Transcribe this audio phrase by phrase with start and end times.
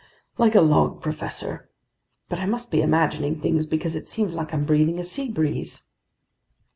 [0.39, 1.69] "Like a log, professor.
[2.27, 5.83] But I must be imagining things, because it seems like I'm breathing a sea breeze!"